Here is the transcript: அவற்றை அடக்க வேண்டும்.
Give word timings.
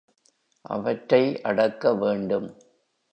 அவற்றை 0.65 1.41
அடக்க 1.41 1.93
வேண்டும். 1.95 2.49